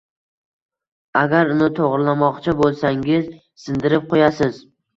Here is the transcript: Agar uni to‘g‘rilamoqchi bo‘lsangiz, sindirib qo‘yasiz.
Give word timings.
Agar 1.21 1.51
uni 1.57 1.67
to‘g‘rilamoqchi 1.81 2.57
bo‘lsangiz, 2.63 3.31
sindirib 3.69 4.13
qo‘yasiz. 4.17 4.63